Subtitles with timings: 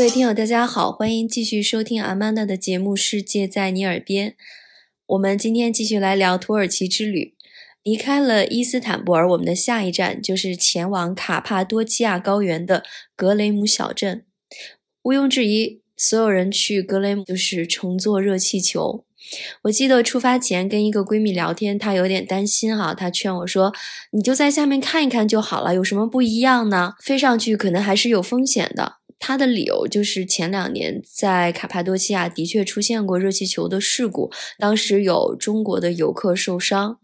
[0.00, 4.30] 各位听友，大家好，欢迎继续收听阿曼达的节目《世界在你耳边》。
[5.08, 7.34] 我们今天继续来聊土耳其之旅。
[7.82, 12.82] 离开了伊斯坦布尔，我们的下一站就是前往卡帕多奇亚高原的
[13.14, 14.24] 格雷姆小镇。
[15.02, 19.04] 毋庸置疑，所有人去格雷姆就是乘坐热气球。
[19.64, 23.74] 我记得出发前跟一个闺蜜聊天，她有点担心哈，她劝我说
[24.12, 26.94] ：“你就在下面看一看就好了，有什么不一样呢？
[27.02, 36.98] 飞上去可能还是有风险的。”他的理由就是前两年在卡帕多奇亚的确出现过热气球的事故，当时有中国的游客受伤。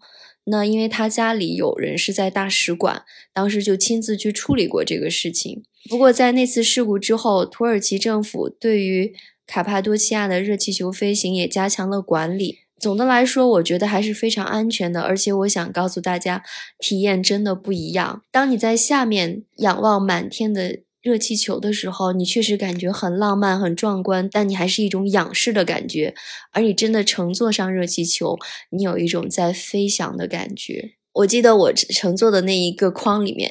[0.45, 3.03] 那因为他家里有人是在大使馆，
[3.35, 5.63] 当时就亲自去处理过这个事情。
[5.91, 9.15] 不过在那次事故之后，土耳其政府对于
[9.47, 12.61] 卡帕多奇亚的热气球飞行也加强了管理。
[12.79, 15.03] 总的来说，我觉得还是非常安全的。
[15.03, 16.43] 而且我想告诉大家，
[16.79, 18.23] 体验真的不一样。
[18.31, 20.79] 当你在下面仰望满天的。
[21.07, 26.17] 热气球的时候，你确实感觉很浪漫、很壮观，但你还是一种仰视的感觉。
[26.51, 28.37] 而你真的乘坐上热气球，
[28.71, 30.95] 你有一种在飞翔的感觉。
[31.13, 33.49] 我记得我乘坐的那一个框里面，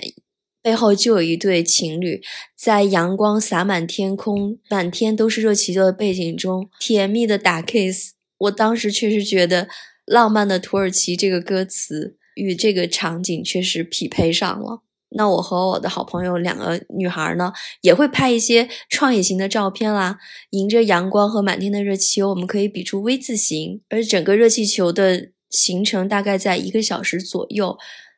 [0.62, 2.22] 背后就有一对情侣，
[2.58, 8.12] 在阳光洒满天空、满天都是热气球的背景中，甜蜜的打 kiss。
[8.40, 9.70] 我当时确实觉得，
[10.04, 14.82] 浪漫的土耳其这个歌词与这个场景确实匹配上了。
[15.10, 20.18] 那我和我的好朋友两个女孩呢，也会拍一些创意型的照片啦。
[20.50, 27.78] 迎着阳光和满天的热气球，我们可以比出 V 字形，而整个热气球的行程大概在一个小时左右。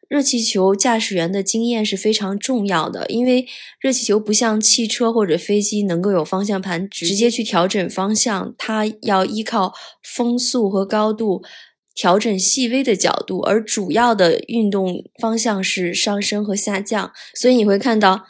[0.09, 3.45] 热气球驾驶员的经验是非常重要的，因为
[3.81, 11.43] 热气球不像汽车或者飞机能够有方向盘直接去调整方向，它要依靠风速和高度。
[11.97, 18.27] 调整细微的角度，而主要的运动方向是上升和下降，所以你会看到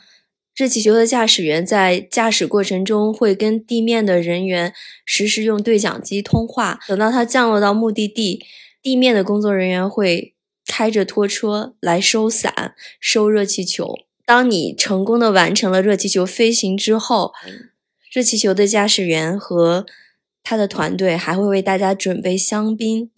[0.56, 4.74] 热气球的驾驶员在驾驶过程中会跟地面的人员
[5.06, 6.80] 实时用对讲机通话。
[6.88, 8.46] 等到它降落到目的地，
[8.82, 10.34] 地面的工作人员会
[10.66, 13.94] 开着拖车来收伞、收热气球。
[14.26, 17.34] 当你成功的完成了热气球飞行之后，
[18.10, 19.86] 热气球的驾驶员和
[20.42, 23.12] 他的团队还会为大家准备香槟。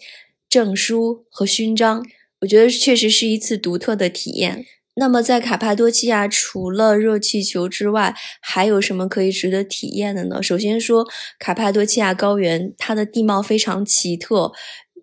[0.49, 2.03] 证书和勋章，
[2.41, 4.65] 我觉得确实是一次独特的体验。
[4.95, 10.43] 那么，在卡帕多奇亚，除了热气球之外，还有什么可以值得体验的呢？
[10.43, 14.51] 首先说，卡帕多奇亚高原，它的地貌非常奇特，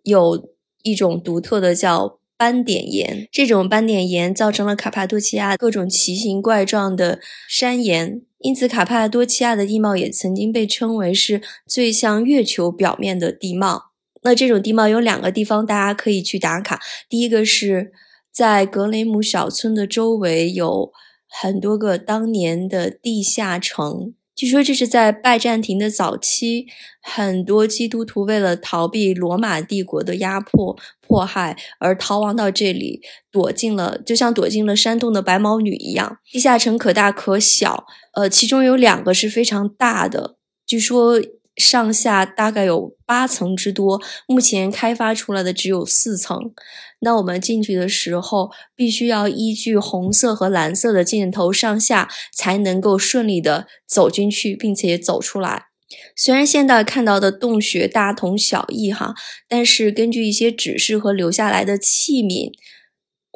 [0.03, 0.51] 有
[0.83, 13.93] 一种独特的叫斑点岩，这种斑点岩造成了卡帕多奇亚各种奇形怪状的山岩，因此卡帕多奇亚的地貌也曾经被称为是最像月球表面的地貌。
[14.27, 16.81] 那这种地貌有两个地方大家可以去打卡。
[17.09, 17.93] 第一个是
[18.33, 20.91] 在格雷姆小村的周围有
[21.29, 26.67] 很多个当年的地下城，据说这是在拜占庭的早期，
[27.01, 33.01] 很多基督徒为了逃避罗马帝国的压迫迫害而逃亡到这里，
[33.31, 36.19] 躲进了就像躲进了山洞的白毛女一样。
[36.33, 40.37] 地下城可大可小，呃，其中有两个是非常大的，
[40.67, 41.21] 据说。
[41.57, 46.53] 上下大概有八层之多，目前开发出来的只有四层。
[47.01, 55.67] 那我们进去的时候，必须要依据红色和蓝色的箭头上下，才能够顺利的走进去，并且走出来。
[56.15, 59.15] 虽然现在看到的洞穴大同小异哈，
[59.49, 62.53] 但是根据一些指示和留下来的器皿，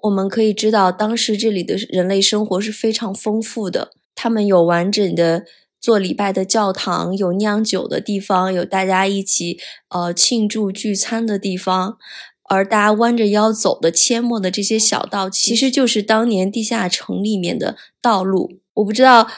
[0.02, 3.92] 我们可以知道，当时这里的人类生活是非常丰富的。
[4.14, 5.44] 他们有完整的。
[5.80, 9.58] 做礼拜的教堂，有酿酒的地方，有大家一起
[9.88, 11.96] 呃庆祝聚餐的地方，
[12.48, 18.60] 而大家弯着腰走的阡陌的这些小道，其实就是当年地下城里面的道路。
[18.74, 19.28] 我不知道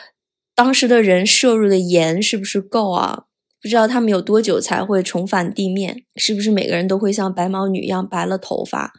[0.55, 3.25] 当时的人摄入的盐是不是够啊？
[3.63, 6.03] 不知道他们有多久才会重返地面？
[6.17, 8.93] 是不是每个人都会像白毛女一样白了头发？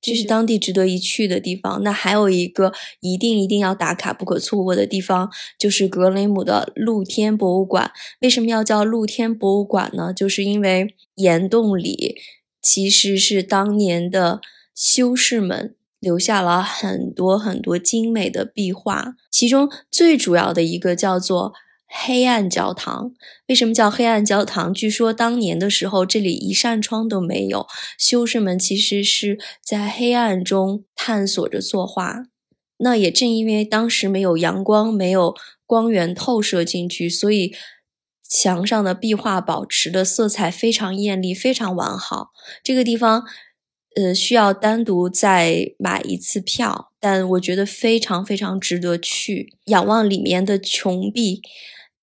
[0.00, 1.82] 这是当地值得一去的地方。
[1.82, 7.90] 那还有一个一定一定要打卡、不可错过的地方，就是格雷姆的露天博物馆。
[8.20, 10.12] 为什么要叫露天博物馆呢？
[10.12, 12.16] 就是因为岩洞里
[12.62, 14.40] 其实是当年的
[14.74, 21.52] 修士们留下了很多很多精美的壁画，其中最主要的一个叫做。
[21.88, 23.12] 黑暗教堂
[23.48, 24.74] 为什么叫黑暗教堂？
[24.74, 27.66] 据说当年的时候，这里一扇窗都没有，
[27.98, 32.24] 修士们其实是在黑暗中探索着作画。
[32.78, 35.34] 那也正因为当时没有阳光，没有
[35.64, 37.54] 光源透射进去，所以
[38.28, 42.32] 墙上的壁画保持的色彩非常艳丽，非常完好。
[42.62, 43.24] 这个地方，
[43.94, 51.40] 呃，需要单独再买一次票，但我觉得非常非常值得去仰望里面的穹壁。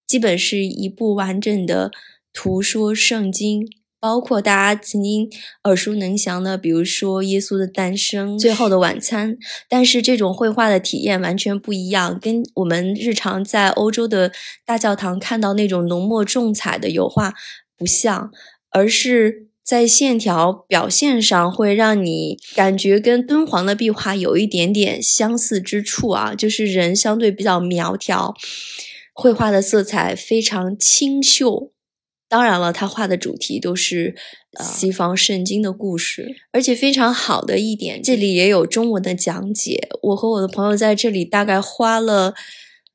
[0.07, 1.91] 基本是一部完整的
[2.31, 3.67] 图说圣经。
[3.99, 5.29] 包括大家曾经
[5.63, 9.37] 耳熟能详的，比如说耶稣的诞生、最后的晚餐，
[9.69, 14.33] 但是这种绘画的体验完全不一样，跟我们日常在欧洲的
[14.65, 17.33] 大教堂看到那种浓墨重彩的油画
[17.77, 18.29] 不像，
[18.71, 28.35] 而是在线条表现上会让你感觉跟敦煌的壁画有一点点相似之处啊，就是人相对比较苗条，
[29.13, 31.71] 绘画的色彩非常清秀。
[32.27, 34.15] 当然了，他画的主题都是
[34.59, 39.87] 西方圣经的故事，而且非常好的一点，这里也有中文的讲解。
[40.01, 42.33] 我和我的朋友在这里大概花了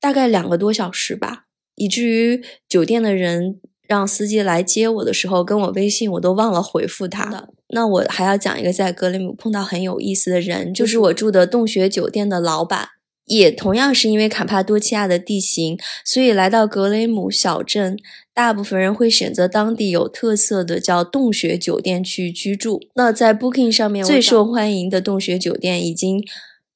[0.00, 1.44] 大概两个多小时吧，
[1.76, 7.48] 以至于酒店的人让司机来接我的时候，跟我微信我都忘了回复他。
[7.68, 12.88] 那我还要讲一个在格雷姆碰到很有意思的人，就是我住的洞穴酒店的老板。
[13.28, 17.96] 也同样是因为卡帕多奇亚的地形，所以来到格雷姆小镇，
[18.34, 22.80] 大部分人会选择当地有特色的叫洞穴酒店去居住。
[22.94, 26.24] 那在 Booking 上面最受欢迎的洞穴酒店已经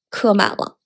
[0.09, 0.77] 客满了。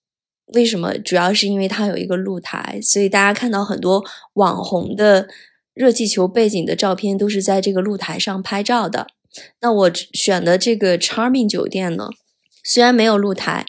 [0.54, 0.98] 为什么？
[0.98, 5.28] 主要是因为它有一个露台，所以大家看到很多网红的
[5.74, 9.08] 热气球背景的照片都是在这个露台上拍照的。
[9.60, 12.10] 那我选的这个 Charming 酒店呢，
[12.64, 13.66] 虽然没有露台。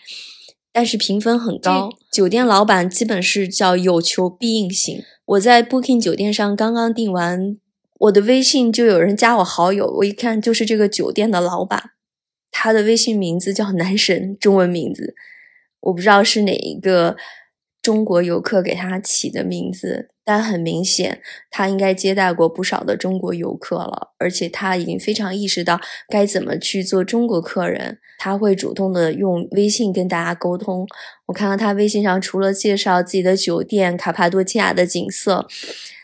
[0.79, 5.03] 但是评分很高，酒店老板基本是叫有求必应型。
[5.25, 7.57] 我在 Booking 酒店上刚刚订完，
[7.99, 11.91] 我的微信就有人加我好友，我一看就是这个酒店的老板，
[12.53, 15.17] 他的微信名字叫男神，中文名字，
[15.81, 17.17] 我不知道是哪一个。
[17.81, 30.87] 中国游客给他起的名字，但很明显，他应该接待过不少的中国游客了，而且他已经非常意识到该怎么去做中国客人，他会主动的用微信跟大家沟通。
[31.25, 35.49] 我看到他微信上除了介绍自己的酒店卡帕多奇亚的景色，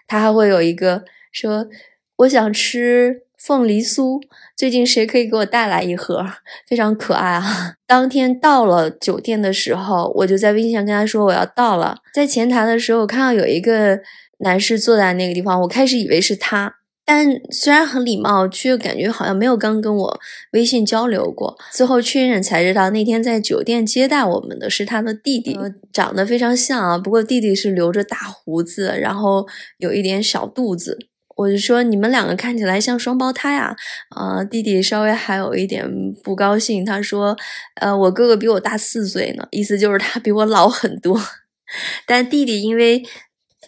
[0.06, 1.68] 他还会有一个说
[2.16, 4.22] ：“我想吃。”凤梨酥，
[4.56, 6.24] 最近谁可以给我带来一盒？
[6.66, 7.74] 非常可爱啊！
[7.86, 11.98] 当天到了酒店的时候，我就在微信上跟他说我要到了。
[12.14, 14.00] 在前台的时候，我看到有一个
[14.38, 20.20] 男士坐在那个地方，我开始以为是他，但虽然很礼貌，却感觉好像没有刚跟我
[20.52, 21.58] 微信交流过。
[21.70, 25.58] 最后确认才知道，那天在酒店接待我们的是他的弟弟，
[25.92, 31.10] 长得非常像啊，不过弟弟是留着大胡子，然后有一点小肚子。
[31.36, 33.74] 我就说你们两个看起来像双胞胎啊！
[34.10, 35.84] 啊，弟弟稍微还有一点
[36.22, 37.36] 不高兴，他说
[37.80, 41.20] ：“呃，我哥哥比我大四岁呢，意思就是他比我老很多。
[42.06, 43.02] 但弟弟因为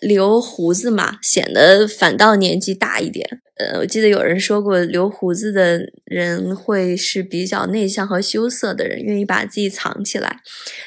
[0.00, 3.40] 留胡子嘛，显得反倒年纪大一点。
[3.56, 10.40] 呃，我记得有人说过，留胡子的人会是比较内向和羞涩的人，愿意把自己藏起来。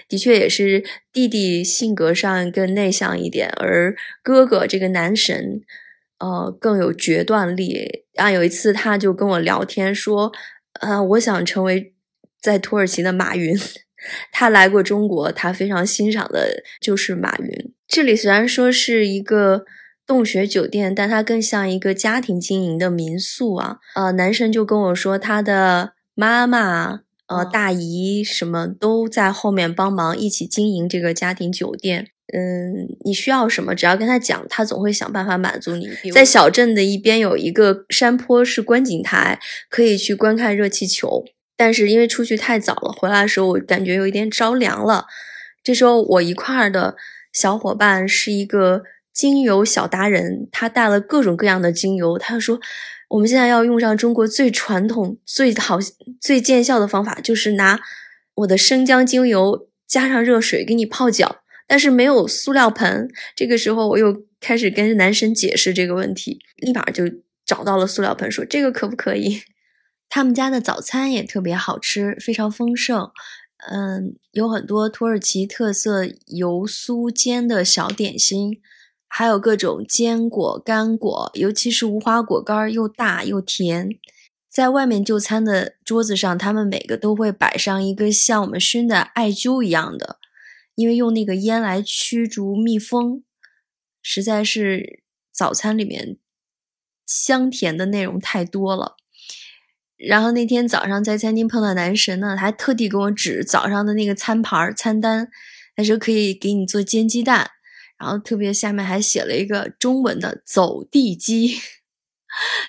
[0.08, 3.94] 的确也是，弟弟性格上更内向一点，而
[4.24, 5.62] 哥哥这个男神。”
[6.20, 8.30] 呃，更有决断力啊！
[8.30, 10.32] 有一次，他就跟我聊天说
[10.82, 11.94] ：“呃，我想成为
[12.42, 13.58] 在土耳其的马云。
[14.32, 17.74] 他来过中国，他非常欣赏的就是马云。
[17.88, 19.66] 这里虽然说是一个
[20.06, 23.78] 洞穴酒店，但它更像一个家庭经营的民宿啊。
[23.96, 33.74] 呃，男生就跟我说，他的妈妈、呃大姨什么都在后面帮忙，一起经营这个家庭酒店。”嗯，你需要什么？
[33.74, 35.90] 只要跟他讲，他总会想办法满足你。
[36.12, 41.26] 在小镇的一边有一个山坡是观景台，可以去观看热气球。
[41.58, 45.08] 但是因为出去太早了，回来的时候我感觉有一点着凉了。
[45.64, 46.96] 这时候我一块儿的
[47.34, 52.18] 小伙伴是一个精油小达人，他带了各种各样的精油。
[52.18, 52.60] 他说
[53.10, 55.80] ：“我们现在要用上中国最传统、最好、
[56.22, 57.80] 最见效的方法，就是拿
[58.36, 61.38] 我的生姜精油加上热水给你泡脚。”
[61.70, 67.04] 但是没有塑料盆，这个时候我又开始跟男神解释这个问题，立马就
[67.46, 69.44] 找到了塑料盆，说这个可不可以？
[70.10, 73.12] 他们家的早餐也特别好吃，非常丰盛，
[73.70, 78.60] 嗯，有很多土耳其特色油酥煎的小点心，
[79.08, 83.90] 还有各种坚果、干果，尤其是无花果干，又大又甜。
[84.52, 90.18] 在外面就餐的桌子上，他们每个都会摆上一个像我们熏的艾灸一样的。
[90.80, 93.22] 因为用那个烟来驱逐蜜蜂，
[94.02, 96.16] 实在是早餐里面
[97.06, 98.96] 香甜的内容太多了。
[99.98, 105.30] 然后那天早上在餐厅碰到男神呢，他还特地给我指早上的那个餐盘餐单，
[105.76, 107.52] 他说可以给你做煎鸡蛋，
[107.98, 111.60] 然后特别下面还写了一个中文的走地鸡。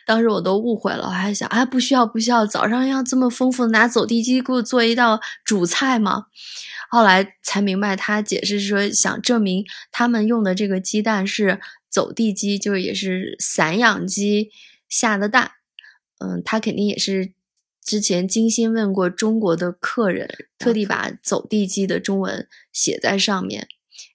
[0.05, 6.27] 当时我都误会了，我还想，哎，不需要不需要，早上要这么丰富的拿走地鸡给我做一道主菜吗？
[6.91, 14.51] 后来才明白，他解释说想证明他们用的这个鸡蛋是走地鸡，就是也是散养鸡
[14.89, 15.53] 下的蛋。
[16.19, 17.33] 嗯，他肯定也是
[17.83, 20.29] 之前精心问过中国的客人，
[20.59, 23.69] 特地把走地鸡的中文写在上面。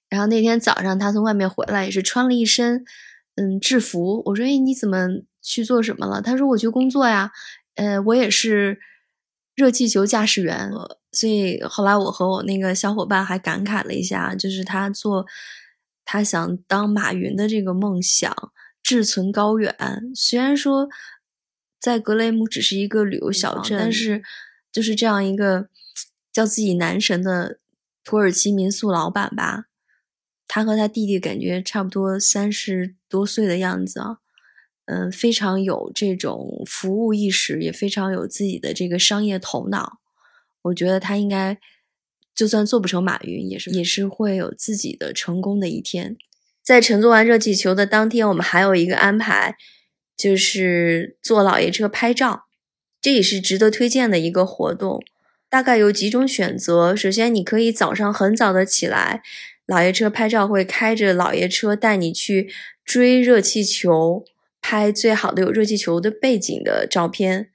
[0.10, 2.86] 然后那天早上他从外面回来，也是穿了一身
[3.36, 4.22] 嗯制服。
[4.26, 5.08] 我说：“哎，你怎么
[5.42, 7.32] 去做什么了？”他说：“我去工作呀。”
[7.76, 8.80] 呃，我也是
[9.56, 10.70] 热气球驾驶员。
[11.16, 15.26] 所以后来我和我那个小伙伴还感慨了一下，就是他做
[16.04, 18.52] 他想当马云的这个梦想
[18.84, 19.74] 志存高远。
[20.14, 20.90] 虽然说
[21.80, 24.22] 在格雷姆只是一个旅游小镇，但是
[24.72, 25.70] 就是这样一个
[26.34, 27.60] 叫自己男神的
[28.04, 29.66] 土耳其民宿老板吧，
[30.48, 34.18] 他和他弟弟感觉差不多三十多岁的样子啊，
[34.86, 40.00] 嗯，非常有这种服务意识，也非常有自己的这个商业头脑。
[40.66, 41.58] 我觉得他应该，
[42.36, 46.16] 就算做不成马云，也是也是会有自己的成功的一天。
[46.64, 49.56] 在乘坐完热气球的当天，我们还有一个安排，
[50.18, 52.46] 就是坐老爷车拍照，
[53.00, 55.04] 这也是值得推荐的一个活动。
[55.48, 59.22] 大概有几种选择，首先你可以早上很早的起来，
[59.68, 62.52] 老爷车拍照会开着老爷车带你去
[62.84, 64.26] 追热气球，
[64.60, 67.52] 拍最好的有热气球的背景的照片。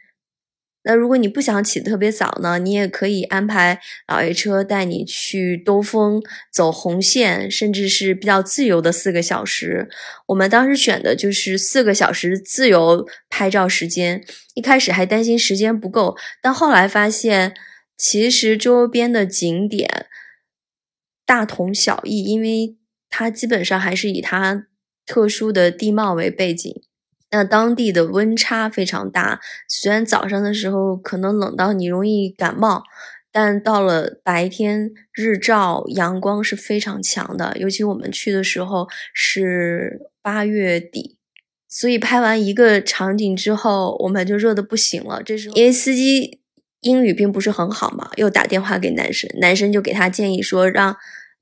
[0.83, 9.91] 那如果你不想起得特别早呢，你也可以安排老爷车带你去兜风、走红线，甚至是比较自由的四个小时。
[10.29, 14.25] 我们当时选的就是四个小时自由拍照时间。
[14.55, 17.55] 一开始还担心时间不够，但后来发现
[17.97, 20.07] 其实周边的景点
[21.27, 22.77] 大同小异，因为
[23.09, 24.67] 它基本上还是以它
[25.05, 26.83] 特殊的地貌为背景。
[27.33, 32.83] 那当地的温差非常大，虽然早上的时候可能冷到你容易感冒，
[33.31, 37.57] 但到了白天日照阳光是非常强的。
[37.57, 41.19] 尤其我们去的时候是八月底，
[41.69, 45.23] 所以拍完一个场景之后，我们就热的不行了。
[45.23, 46.41] 这时候因为司机
[46.81, 50.97] 英语并不是很好嘛，又打电话给男生，男生就给他建议说，让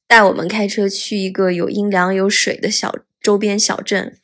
[0.07, 4.18] 带我们开车去一个有阴凉有水的小周边小镇。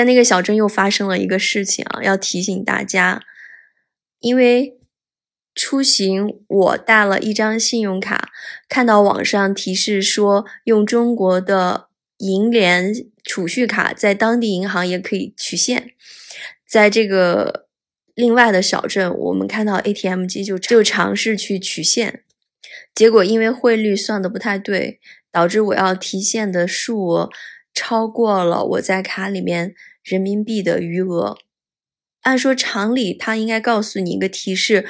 [0.00, 3.22] 在那个小镇又发生了一个事情啊，要提醒大家，
[4.20, 4.78] 因为
[5.54, 8.30] 出行我带了一张信用卡，
[8.66, 15.90] 看到网上提示说用中国的银联储蓄卡在当地银行也可以取现，
[16.66, 17.66] 在这个
[18.14, 22.24] 另外的小镇，我们看到 ATM 机就就尝试去取现，
[22.94, 24.98] 结果因为汇率算的不太对，
[25.30, 27.28] 导致我要提现的数额。
[27.72, 31.36] 超过了我在卡里面人民币的余额，
[32.22, 34.86] 按说常理他应该告诉你一个提示，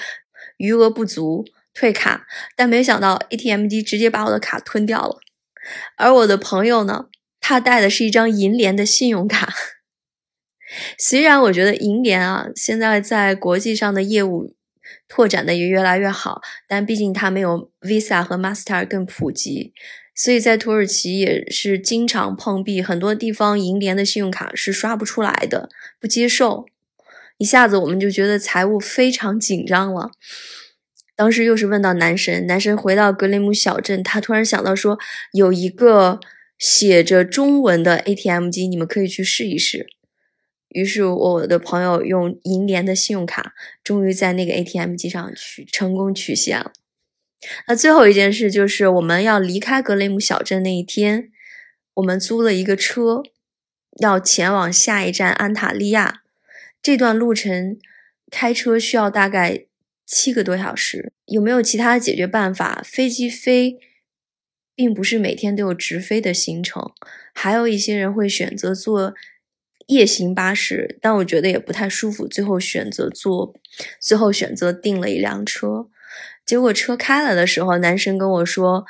[0.56, 2.26] 余额不足退卡，
[2.56, 5.18] 但没想到 ATM 机直接把我的卡吞掉了。
[5.96, 7.06] 而我的朋友呢，
[7.40, 9.52] 他带的是一张银联的信用卡。
[10.96, 14.54] 虽然我觉得银联啊现在在国际上的业务
[15.08, 19.72] 拓展的也越来越好，但毕竟它没有 Visa 和 Master 更普及。
[20.22, 26.66] 所以在土耳其也是经常碰壁，很多地方银联的信用卡是刷不出来的，不接受。
[27.38, 30.10] 一下子我们就觉得财务非常紧张了。
[31.16, 34.98] 当时又是问到男神，男神回到格雷姆小镇，他突然想到说
[35.32, 36.20] 有一个
[36.58, 39.86] 写着中文的 ATM 机，你们可以去试一试。
[40.68, 46.72] 于是我的朋友用银联的信用卡，终于在那个 ATM 机上取成功取现了。
[47.66, 51.30] 那最后一件事就是我们要离开格雷姆小镇那一天，
[51.94, 53.22] 我们租了一个车，
[54.00, 56.22] 要前往下一站安塔利亚。
[56.82, 57.78] 这段路程
[58.30, 59.66] 开车需要大概
[60.06, 61.12] 七个多小时。
[61.26, 62.82] 有没有其他的解决办法？
[62.84, 63.78] 飞机飞，
[64.74, 66.92] 并不是每天都有直飞的行程，
[67.34, 69.14] 还有一些人会选择坐
[69.86, 72.26] 夜行巴士，但我觉得也不太舒服。
[72.26, 73.54] 最后选择坐，
[74.00, 75.88] 最后选择订了一辆车。
[76.50, 78.84] 结果车开了的时候，男生跟我说：“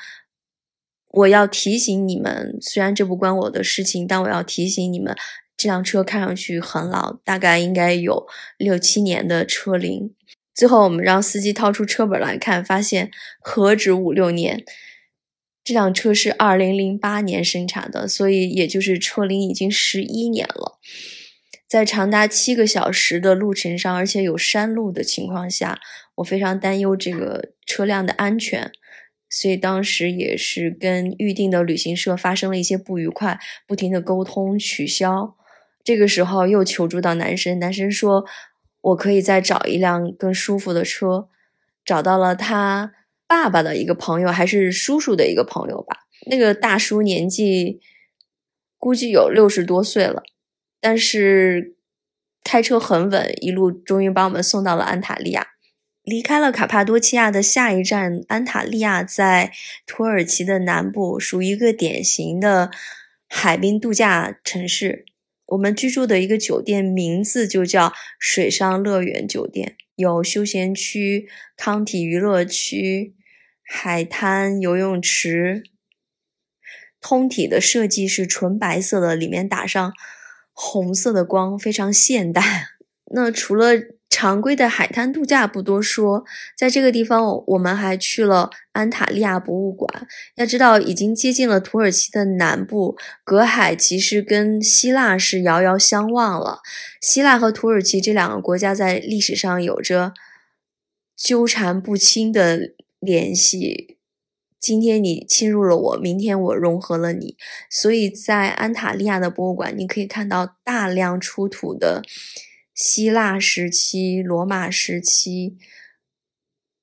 [1.12, 5.14] 我要提醒你们，虽然这不关我的事情，但我要提醒你们，
[5.58, 8.26] 这辆车看上去很老，大概应该有
[8.56, 10.14] 六七年的车龄。”
[10.56, 13.10] 最后，我们让司机掏出车本来看，发现
[13.42, 14.64] 何止五六年，
[15.62, 20.78] 这辆车是二零零八年生产的，所以也就是车龄已经十一年了。
[21.68, 25.78] 在长达七个小时的路程上，而且有山路的情况下，
[26.20, 28.70] 我非常担忧这个车辆的安全，
[29.28, 35.36] 所以当时也是跟预定的旅行社发生了一些不愉快，不停的沟通取消。
[35.82, 38.24] 这个时候又求助到男生，男生说
[38.82, 41.28] ：“我可以再找一辆更舒服的车。”
[41.82, 42.92] 找到了他
[43.26, 46.00] 爸爸的一个朋友，还是叔叔的一个朋友吧。
[46.26, 47.80] 那个大叔年纪
[48.76, 50.22] 估计有六十多岁了，
[50.78, 51.76] 但是
[52.44, 55.46] 开车很稳，一路终于把我们送到了安塔利亚。
[56.02, 59.52] 离开了卡帕多奇亚的下一站安塔利亚，在
[59.86, 62.70] 土耳其的南部，属于一个典型的
[63.28, 65.04] 海滨度假城市。
[65.46, 73.14] 我们居住的一个酒店名字就叫水上乐园酒店，有休闲区、康体娱乐区、
[73.62, 75.64] 海滩、游泳池。
[77.00, 79.92] 通体的设计是纯白色的，里面打上
[80.52, 82.68] 红色的光，非常现代。
[83.12, 83.72] 那除了
[84.20, 90.06] 常规的海滩度假不多说，在这个地方我们还去了安塔利亚博物馆。
[90.34, 96.60] 要知道，已经接近了土耳其的南部，隔海其实跟希腊是遥遥相望了。
[97.00, 100.12] 希腊和土耳其这两个国家在历史上有着
[101.16, 103.96] 纠缠不清的联系。
[104.60, 107.38] 今天你侵入了我，明天我融合了你，
[107.70, 112.02] 所以在安塔利亚的博物馆，你可以看到大量出土的。
[112.80, 115.58] 希腊时期、罗马时期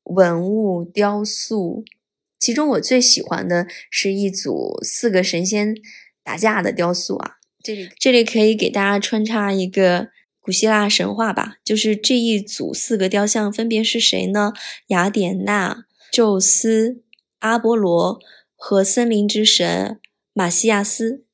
[0.04, 1.84] 文物雕塑，
[2.38, 5.74] 其中我最喜欢的是一组四个神仙
[6.24, 7.38] 打架的雕塑啊！
[7.64, 14.54] 这里这里可以给大家穿插一个古希腊神话吧，就是这一组四个雕像分别是谁呢？
[14.90, 17.02] 雅典娜、宙斯、
[17.40, 18.20] 阿波罗
[18.56, 20.00] 和森林之神
[20.32, 21.26] 马西亚斯。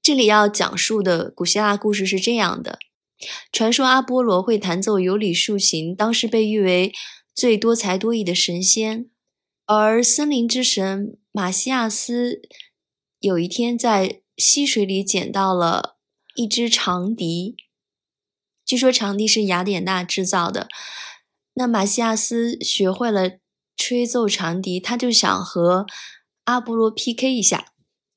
[0.00, 2.78] 这里要讲述的古希腊故事是这样的。
[3.50, 6.92] 传说阿波罗会弹奏有理竖琴，当时被誉为
[7.34, 9.10] 最多才多艺的神仙。
[9.66, 12.40] 而森林之神马西亚斯
[13.20, 15.96] 有一天在溪水里捡到了
[16.36, 17.56] 一只长笛，
[18.64, 20.68] 据说长笛是雅典娜制造的。
[21.54, 23.38] 那马西亚斯学会了
[23.76, 25.86] 吹奏长笛，他就想和
[26.44, 27.72] 阿波罗 PK 一下。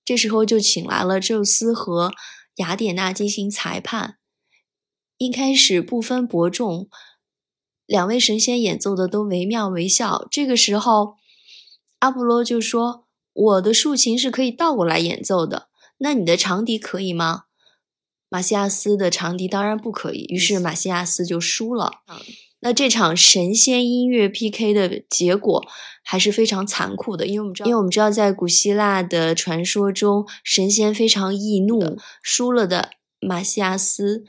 [0.06, 2.12] 这时候就请来了宙斯和
[2.58, 4.20] 雅典娜进行裁判。
[5.22, 6.90] 一开始不分伯仲，
[7.86, 10.28] 两位神仙演奏的都惟妙惟肖。
[10.32, 11.18] 这个时候，
[12.00, 15.68] 阿波罗就说：“我的竖琴是可以倒过来演奏的，
[16.00, 17.44] 那你的长笛可以吗？”
[18.30, 21.92] 马西亚斯的长笛当然不可以，于是马西亚斯就输了。
[22.62, 25.64] 那这场神仙音乐 PK 的结果
[26.04, 34.26] 还是非常残酷的，因为我们知道，因为我们知道，在古希腊的传说中，神仙非常易怒，输了的马西亚斯。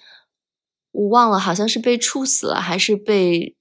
[0.92, 3.56] 我忘了，好像是被处死了，还是被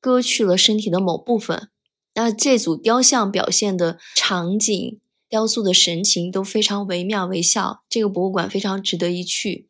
[0.00, 1.70] 割去了身体的某部分。
[2.14, 7.82] 那这组雕像表现的场景、雕塑的神情都非常惟妙惟肖。
[7.88, 9.66] 这个博物馆非常值得一去。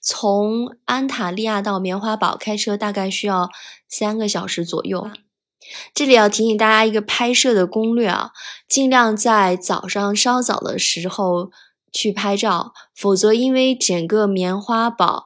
[0.00, 3.50] 从安塔利亚到棉花堡开车大概需要
[3.88, 5.10] 三个小时左右。
[5.92, 8.30] 这里要提醒大家一个拍摄的攻略啊，
[8.68, 11.50] 尽量在早上稍早的时候
[11.92, 15.24] 去拍照，否则因为整个棉花堡。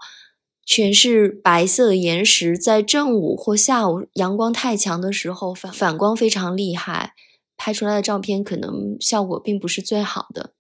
[0.75, 7.13] 全是白色的岩石，在正午或下午阳光太强的时候，反反光非常厉害，
[7.59, 10.55] 拍出来的照片可能效果并不是最好的。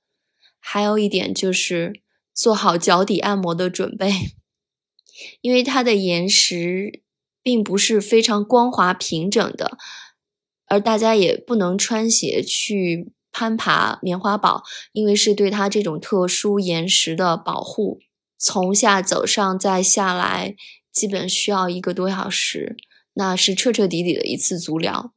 [0.60, 2.02] 还有一点就是
[2.34, 4.12] 做好脚底按摩的准备，
[5.40, 7.00] 因为它的岩石
[7.42, 9.78] 并不是非常光滑平整的，
[10.66, 18.00] 而大家也不能穿鞋去攀爬棉花堡，因为是对它这种特殊岩石的保护。
[18.44, 20.56] 从下走上再下来，
[20.90, 22.76] 基本需要一个多小时，
[23.12, 25.12] 那是彻彻底底的一次足疗。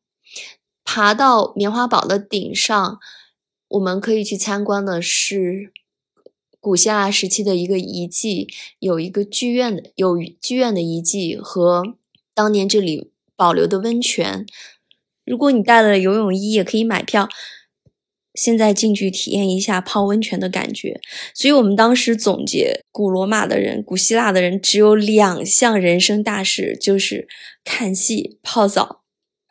[0.84, 3.00] 爬到棉花堡的顶上，
[3.70, 5.74] 我们可以去参观的是
[6.60, 11.96] 古希腊时期的一个遗迹，有一个剧院的有剧院的遗迹和
[12.36, 14.46] 当年这里保留的温泉。
[15.26, 17.28] 如果你带了游泳衣，也可以买票。
[18.36, 21.00] 现在进去体验一下泡温泉的感觉。
[21.34, 27.28] 所以我们当时总结，古罗马的人、古希腊的人只有两项人生大事，就是
[27.64, 29.02] 看戏、泡澡。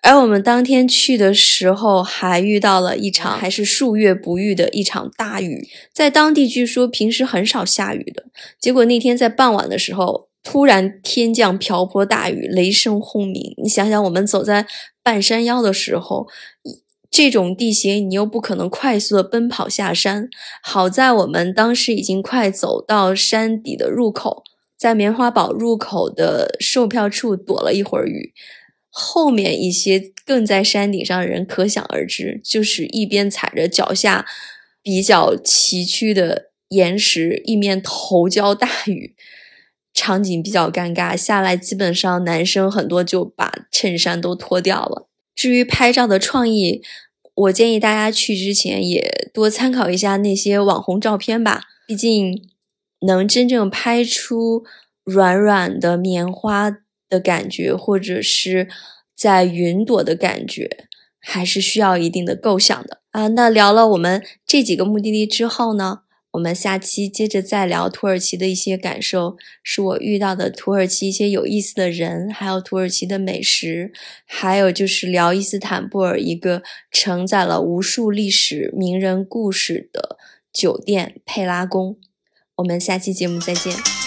[0.03, 5.67] 而我们当天去的时候，还遇到了一场还是数月不遇的一场大雨。
[5.95, 8.25] 在当地据说平时很少下雨的，
[8.61, 13.55] 结果那天在傍晚的时候，突然天降瓢泼大雨，雷声轰鸣。
[13.63, 14.67] 你想想，我们走在
[15.03, 16.27] 半山腰的时候。
[17.15, 20.29] 这种地形，你又不可能快速的奔跑下山。
[20.61, 24.43] 好在我们当时已经快走到山底的入口，
[24.77, 28.35] 在棉花堡入口的售票处躲了一会儿雨。
[28.91, 34.27] 后面一些更在山顶上的人可想而知，就是一边踩着脚下
[34.83, 39.15] 比较崎岖的岩石，一面头浇大雨，
[39.93, 41.17] 场景比较尴尬。
[41.17, 45.09] 下来基本上男生很多就把衬衫都脱掉了。
[45.37, 46.81] 至于拍照的创意，
[47.35, 51.63] 我建议大家去之前也多参考一下那些网红照片吧。
[51.87, 52.49] 毕竟，
[53.01, 54.65] 能真正拍出
[55.03, 58.69] 软软的棉花的感觉，或者是
[59.15, 60.87] 在云朵的感觉，
[61.19, 63.29] 还是需要一定的构想的啊。
[63.29, 66.04] 那聊了我们这几个目的地之后呢？
[66.35, 73.93] 我们下期接着再聊土耳其的一些感受，是我遇到的土耳其一些有意思的人，还有土耳其的美食，
[74.27, 80.19] 还有就是聊伊斯坦布尔一个承载了无数历史名人故事的
[80.53, 81.97] 酒店佩拉宫。
[82.57, 84.04] 我们下期节目再见。